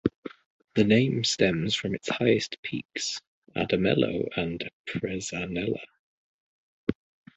The 0.73 0.83
name 0.83 1.23
stems 1.23 1.75
from 1.75 1.93
its 1.93 2.09
highest 2.09 2.59
peaks: 2.63 3.21
Adamello 3.55 4.29
and 4.35 4.67
Presanella. 4.87 5.79